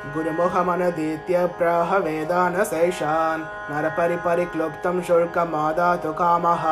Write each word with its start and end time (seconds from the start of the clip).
गुरुमुखमनदीत्य 0.00 1.46
प्राह 1.58 1.96
वेदानशेषान् 1.96 3.42
नरपरिपरिक्लुप्तं 3.70 5.02
शुल्कमादातु 5.06 6.12
कामः। 6.20 6.64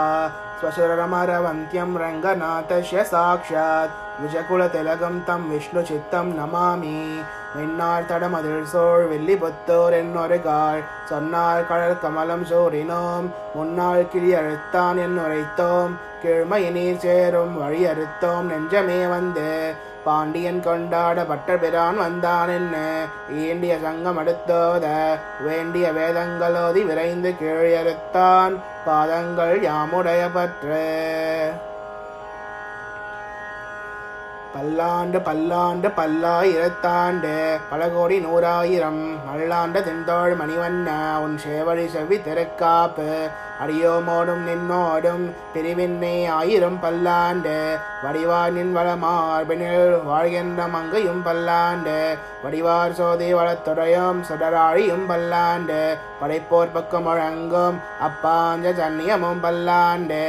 स्वशुरमरवन्त्यं 0.61 1.91
रङ्गनाथस्य 2.03 3.05
साक्षात् 3.05 4.08
விஜகுலதிலகம் 4.21 5.19
தம் 5.25 5.45
விஷ்ணு 5.51 5.83
சித்தம் 5.91 6.31
நமாமி. 6.39 6.97
மின்னார் 7.57 8.09
தடமதில் 8.09 8.65
சோழ் 8.73 9.05
வெள்ளி 9.11 9.35
புத்தோர் 9.43 9.95
என்னொரு 9.99 10.39
காள் 10.43 10.81
சொன்னார் 11.11 11.67
கடல் 11.67 12.01
கமலம் 12.03 12.45
சோறினோம். 12.51 13.27
முன்னாள் 13.55 14.09
கிளி 14.13 14.31
அழுத்தான் 14.41 14.99
என் 15.05 15.19
உரைத்தோம் 15.25 15.93
கீழ்மையினீர் 16.23 17.03
சேரும் 17.05 17.55
வழி 17.61 17.83
அறுத்தோம் 17.93 18.49
நெஞ்சமே 18.53 19.01
வந்து 19.09 19.47
பாண்டியன் 20.05 20.61
கொண்டாட 20.67 21.25
பட்டபிரான் 21.31 21.97
வந்தான் 21.97 22.49
என்ன? 22.49 22.77
ஈண்டிய 23.45 23.75
சங்கம் 23.83 24.19
அடுத்தோத 24.23 24.87
வேண்டிய 25.47 25.87
வேதங்களோதி 25.99 26.83
விரைந்து 26.91 27.33
கீழறுத்தான் 27.41 28.55
பாதங்கள் 28.87 29.57
யாமுடைய 29.71 30.23
பற்று. 30.37 30.85
பல்லாண்டு 34.55 35.19
பல்லாண்டு 35.21 35.89
பல்லாயிரத்தாண்டு 35.97 37.33
பல 37.71 37.89
கோடி 37.89 38.17
நூறாயிரம் 38.25 39.03
மல்லாண்ட 39.27 39.83
தென்தோள் 39.89 40.35
மணிவண்ண 40.41 40.89
உன் 41.25 41.37
சேவழி 41.45 41.85
செவி 41.95 42.17
திறக்காப்பு 42.27 43.09
அடியோமோடும் 43.65 44.43
நின்னோடும் 44.49 45.25
பிரிவின்னை 45.55 46.15
ஆயிரம் 46.39 46.81
பல்லாண்டு 46.85 47.55
வடிவார் 48.05 48.55
நின் 48.57 48.73
வளமார்பினில் 48.77 49.95
வாழ்கின்ற 50.09 50.69
மங்கையும் 50.75 51.23
பல்லாண்டு 51.29 51.99
வடிவார் 52.45 52.99
சோதி 52.99 53.31
வளத்துறையும் 53.35 54.21
சுடராழியும் 54.31 55.07
பல்லாண்டு 55.07 55.81
படைப்போர் 56.21 56.75
பக்கம் 56.77 57.09
முழங்கும் 57.09 57.79
அப்பாஞ்ச 58.09 58.77
சன்னியமும் 58.83 59.43
பல்லாண்டு. 59.47 60.23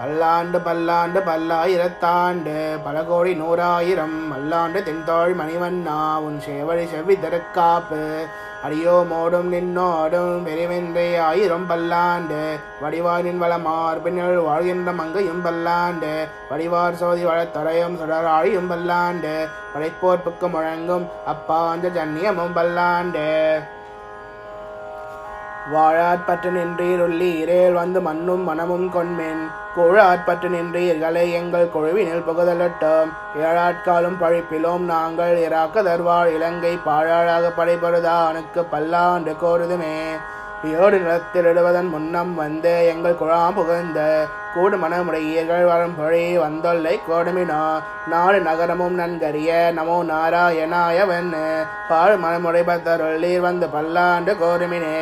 பல்லாண்டு 0.00 0.58
பல்லாண்டு 0.66 1.20
பல்லாயிரத்தாண்டு 1.26 2.54
பல 2.84 2.98
கோடி 3.08 3.32
நூறாயிரம் 3.40 4.14
மல்லாண்டு 4.30 4.78
தென்தோள் 4.86 5.32
மணிவண்ணா 5.40 5.96
உன் 6.26 6.38
சேவழி 6.44 6.84
செவ்வி 6.92 7.16
திருக்காப்பு 7.24 8.04
அடியோ 8.66 8.94
மோடும் 9.10 9.50
நின்னோடும் 9.54 10.40
பெருமென்றே 10.46 11.04
ஆயிரம் 11.26 11.66
பல்லாண்டு 11.70 12.40
வடிவாரின் 12.82 13.40
வளமார் 13.42 14.02
பின்னல் 14.04 14.38
வாழ்கின்ற 14.48 14.92
மங்கையும் 15.00 15.42
பல்லாண்டு 15.46 16.12
வடிவார் 16.52 16.98
சோதி 17.02 17.24
வளத்தொடையும் 17.30 17.98
சுடராழியும் 18.02 18.70
பல்லாண்டு 18.72 19.34
படைப்போர்ப்புக்கு 19.74 20.48
முழங்கும் 20.54 21.06
அப்பாஞ்ச 21.34 21.92
ஜன்னியமும் 21.98 22.56
பல்லாண்டு. 22.60 23.26
வாழாற்பற்று 25.72 26.50
நின்றீர் 26.50 27.02
உள்ளீரேல் 27.06 27.72
வந்து 27.72 28.00
மண்ணும் 28.00 28.44
மனமும் 28.44 28.88
கொண்மேன். 28.90 29.42
கூழாற்பற்று 29.76 30.48
நின்றீர்களை 30.54 31.24
எங்கள் 31.32 31.68
குழுவினில் 31.74 32.24
புகுதலட்டும். 32.28 33.10
ஏழாட்காலும் 33.44 34.18
பழிப்பிலோம் 34.22 34.84
நாங்கள் 34.92 35.34
இராக்கதர்வாழ் 35.48 36.32
இலங்கை 36.34 36.74
பாழாழாக 36.84 37.52
படைபடுதா 37.56 38.16
அனுக்கு 38.30 38.64
பல்லாண்டு 38.64 39.34
கோருதுமே. 39.42 39.96
ஏடு 40.64 40.96
நிலத்திலிடுவதன் 41.04 41.88
முன்னம் 41.88 42.34
வந்து 42.34 42.72
எங்கள் 42.92 43.18
குழாம் 43.20 43.54
புகுந்த 43.54 44.26
கூடு 44.54 44.76
மனமுடையீர்கள் 44.76 45.64
வரும் 45.64 45.96
பொழி 46.00 46.24
வந்தொல்லை 46.44 46.94
கோடுமினோ. 47.08 47.64
நாடு 48.08 48.38
நகரமும் 48.40 48.98
நன்கரிய 48.98 49.50
நமோ 49.78 49.98
நாராயணாயவன் 50.12 51.34
பாழ் 51.88 52.16
மனமுடைபத்தருள்ளீர் 52.24 53.44
வந்து 53.48 53.68
பல்லாண்டு 53.68 54.34
கோருமினே. 54.42 54.96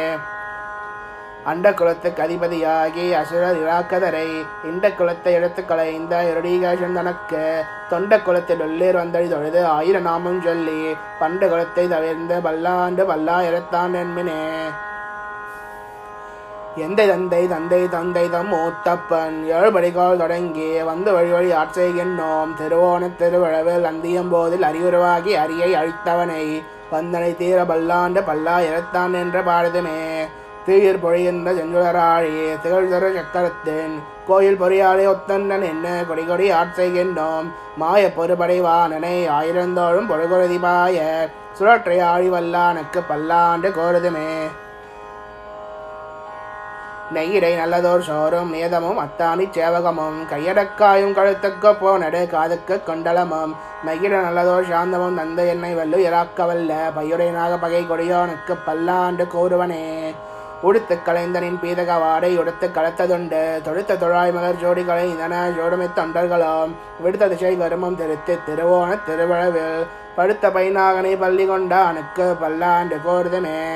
அண்ட 1.48 1.66
குலத்துக்கு 1.72 2.20
அதிபதியாகி 2.22 3.04
அசுரர் 3.14 3.58
இராக்கதரை 3.62 4.26
இந்த 4.64 4.86
குலத்தை 4.90 5.32
எடுத்து 5.32 5.64
களைந்த 5.64 6.14
இருடீகேஷன் 6.30 6.92
தனக்கு 6.92 7.42
தொண்ட 7.90 8.18
குலத்தில் 8.20 8.60
உள்ளேர் 8.60 8.96
வந்தடி 8.96 9.28
தொழுது 9.28 9.66
ஆயிர 9.66 9.98
நாமம் 10.00 10.42
சொல்லி 10.42 10.80
பண்ட 11.20 11.46
குலத்தை 11.46 11.84
தவிர்ந்து 11.88 12.40
பல்லாண்டு 12.40 13.04
பல்லாயிரத்தான் 13.04 13.94
என்பனே. 13.94 14.40
எந்த 16.76 17.06
தந்தை 17.06 17.46
தந்தை 17.46 17.80
தந்தை 17.88 18.24
தம் 18.28 18.48
மூத்தப்பன் 18.48 19.38
ஏழுபடிகால் 19.50 20.16
தொடங்கி 20.16 20.68
வந்து 20.82 21.12
வழி 21.12 21.32
வழி 21.32 21.50
ஆட்செய்கின்றோம் 21.52 22.52
திருவோண 22.58 23.08
திருவிழவில் 23.16 23.84
அந்தியம் 23.84 24.28
போதில் 24.28 24.62
அறிவுருவாகி 24.62 25.32
அரியை 25.36 25.70
அழித்தவனை 25.74 26.44
வந்தனை 26.90 27.36
தீர 27.36 27.64
பல்லாண்டு 27.64 28.20
பல்லாயிரத்தான் 28.20 29.14
என்ற 29.14 29.42
பாரதமே 29.42 29.98
தீயிர் 30.68 31.02
பொழிகின்ற 31.02 31.48
செஞ்சுடராழி 31.58 32.32
திகழ்தர 32.62 33.04
சக்கரத்தின். 33.16 33.94
கோயில் 34.28 34.60
பொறியாளி 34.62 35.04
ஒத்தன்னன் 35.12 35.64
என்ன 35.72 35.86
கொடி 36.08 36.24
கொடி 36.24 36.46
ஆட்செய்கின்றோம் 36.60 37.46
மாய 37.80 38.10
பொறுபடைவானனை 38.16 39.16
ஆயிரந்தோழும் 39.38 40.08
பொழுகுருதி 40.10 40.58
பாய 40.66 41.06
சுழற்றை 41.58 41.96
ஆழி 42.12 42.28
வல்லானுக்கு 42.34 43.02
பல்லாண்டு 43.08 43.70
கோருதுமே. 43.78 44.30
நெய்யிடை 47.14 47.52
நல்லதோர் 47.58 48.06
சோறும் 48.08 48.50
நியதமும் 48.54 49.00
அத்தாணி 49.04 49.44
சேவகமும் 49.56 50.18
கையடக்காயும் 50.32 51.16
கழுத்துக்கு 51.18 51.70
போனடு 51.80 52.20
காதுக்கு 52.34 52.76
கொண்டலமும். 52.88 53.52
மெய்யிட 53.86 54.14
நல்லதோர் 54.26 54.70
சாந்தமும் 54.72 55.18
நந்த 55.20 55.40
என்னை 55.54 55.72
வல்லு 55.80 55.98
இராக்கவல்ல 56.08 56.72
பையுடையனாக 56.96 57.60
பகை 57.60 57.82
கொடியோனுக்கு 57.84 58.56
பல்லாண்டு 58.66 59.26
கூறுவனே 59.34 59.84
உடுத்து 60.62 60.98
கலைந்தனின் 61.04 61.58
பீதக 61.62 62.00
வாடை 62.00 62.38
உடுத்து 62.38 62.70
கலத்ததுண்டு. 62.74 63.60
தொழுத்த 63.62 63.94
தொழாய் 63.94 64.32
மலர் 64.32 64.62
ஜோடிகளை 64.62 65.04
இதன 65.04 65.48
ஜோடுமை 65.48 65.88
தொண்டர்களும். 65.96 66.74
விடுத்த 67.04 67.28
திசை 67.28 67.56
கருமம் 67.56 67.96
திருத்து 67.96 68.38
திருவோண 68.46 68.98
திருவிழவில். 69.06 69.86
படுத்த 70.16 70.48
பைனாகனை 70.48 71.18
பள்ளி 71.18 71.48
கொண்டானுக்கு 71.48 72.36
பல்லாண்டு 72.40 72.96
கோருதுமே. 73.06 73.66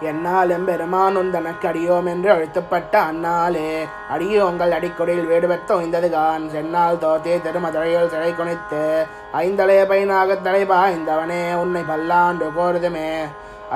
என்னாலும் 0.00 0.64
பெருமான் 0.64 1.16
உந்தனக்கு 1.16 1.66
அடியோம் 1.66 2.06
என்று 2.06 2.32
அழுத்தப்பட்ட 2.32 2.98
அந்நாளே. 2.98 3.88
அடியோங்கள் 4.16 4.70
அடிக்கொடியில் 4.70 5.26
வேடுபெற்ற 5.26 5.74
ஒய்ந்ததுகான் 5.74 6.48
சென்னால் 6.48 6.96
தோத்தே 6.96 7.40
திருமதுரையில் 7.42 8.08
சிறை 8.08 8.34
குனித்து 8.34 9.06
ஐந்தலைய 9.32 9.84
பைனாகத் 9.86 10.44
தலைபா 10.44 10.88
இந்தவனே 10.88 11.54
உன்னை 11.54 11.82
பல்லாண்டு 11.82 12.52
கோருதுமே. 12.58 13.24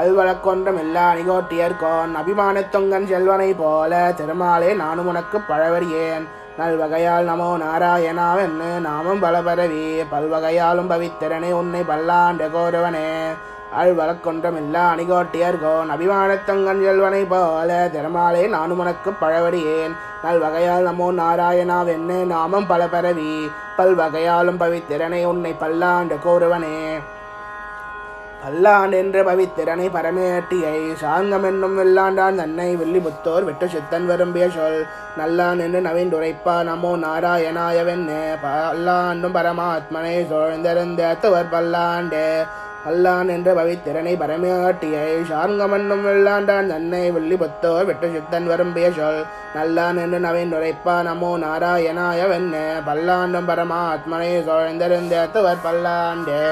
அல்வழக்கொன்றும் 0.01 0.79
இல்லா 0.79 1.13
நிகோட்டியர்கோன் 1.13 2.13
அபிமான 2.15 2.61
தொங்கன் 2.61 3.07
செல்வனை 3.07 3.55
போல 3.55 4.15
திருமாலே 4.19 4.75
நானும் 4.75 5.07
உனக்கு 5.07 5.39
பழவறியேன். 5.39 6.25
நல்வகையால் 6.59 7.29
நமோ 7.31 7.49
நாராயணாவென்னு 7.65 8.71
நாமும் 8.81 9.23
பலபரவி 9.23 9.85
பல்வகையாலும் 10.13 10.91
பவித்திரனே 10.93 11.51
உன்னை 11.53 11.83
பல்லாண்டு 11.83 12.49
கோருவனே. 12.49 13.09
அழ்வழக்கொன்றும் 13.81 14.57
இல்லா 14.57 14.95
அணிகோட்டியர்கோன் 14.95 15.93
அபிமானத்தங்கன் 15.95 16.83
செல்வனை 16.85 17.25
போல 17.25 17.91
திறமாலே 17.95 18.49
நானும் 18.49 18.79
உனக்கு 18.79 19.11
பழவடியேன் 19.11 19.95
நல்வகையால் 20.25 20.89
நமோ 20.91 21.09
நாராயணாவென்னு 21.23 22.19
நாமும் 22.25 22.67
பல 22.67 22.87
பரவி 22.87 23.51
பல்வகையாலும் 23.79 24.61
பவித்திரனை 24.61 25.25
உன்னை 25.25 25.53
பல்லாண்டு 25.53 26.19
கோருவனே. 26.25 26.79
பல்லாண்டு 28.45 28.97
என்ற 29.01 29.19
பவித்திறனை 29.23 29.85
பரமேட்டியை 29.97 30.79
சாந்தம் 31.03 31.45
என்னும் 31.49 31.77
வெள்ளாண்டான் 31.79 32.41
தன்னை 32.41 32.67
வில்லிபுத்தோர் 32.81 33.45
விட்டு 33.49 33.67
சித்தன் 33.69 34.07
விரும்பிய 34.07 34.47
சொல். 34.57 34.81
நல்லான் 35.19 35.61
என்று 35.65 35.81
நவீன் 35.87 36.11
உரைப்பா 36.19 36.55
நமோ 36.69 36.91
நாராயணாயவென்னு 37.05 38.19
பல்லாண்டும் 38.45 39.37
பரமாத்மனை 39.37 40.17
சோழ்ந்திருந்த 40.31 41.13
துவர் 41.21 41.53
பல்லாண்டு. 41.55 42.25
அல்லான் 42.91 43.29
என்ற 43.29 43.49
பவித்திறனை 43.61 44.15
பரமேட்டியை 44.23 45.07
சார்ங்கம் 45.31 45.77
என்னும் 45.79 46.05
வெள்ளாண்டான் 46.09 46.73
தன்னை 46.73 47.05
வில்லிபுத்தோர் 47.19 47.87
விட்டு 47.91 48.11
சித்தன் 48.17 48.51
விரும்பிய 48.53 48.91
சொல். 48.99 49.23
நல்லான் 49.57 50.01
என்று 50.07 50.21
நவீன் 50.27 50.57
உரைப்பா 50.59 50.97
நமோ 51.11 51.33
நாராயணாயவென்னு 51.47 52.65
பல்லாண்டும் 52.91 53.49
பரமாத்மனை 53.53 54.35
சோழ்ந்திருந்த 54.51 55.25
துவர் 55.37 55.65
பல்லாண்டு. 55.69 56.43